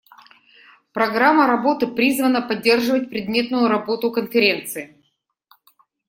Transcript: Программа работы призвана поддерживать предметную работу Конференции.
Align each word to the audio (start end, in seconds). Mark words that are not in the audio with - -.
Программа 0.93 1.45
работы 1.45 1.85
призвана 1.85 2.41
поддерживать 2.41 3.11
предметную 3.11 3.67
работу 3.67 4.09
Конференции. 4.11 4.97